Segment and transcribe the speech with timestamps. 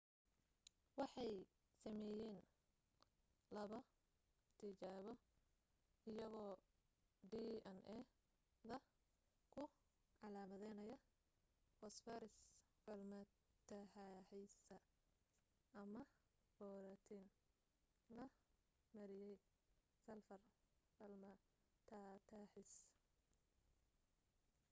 [0.99, 1.31] waxay
[1.81, 2.39] sameeyeen
[3.55, 3.79] laba
[4.57, 5.13] tijaabo
[6.11, 6.53] iyagoo
[7.29, 7.97] dna
[8.69, 8.75] da
[9.53, 9.61] ku
[10.19, 10.97] calaamidanaya
[11.77, 12.35] foosfaras
[12.83, 14.77] falmataataxaysa
[15.81, 16.01] ama
[16.57, 17.27] booratiin
[18.15, 18.25] la
[18.95, 19.37] mariyay
[20.03, 20.41] salfar
[20.95, 22.85] falmataataxaysa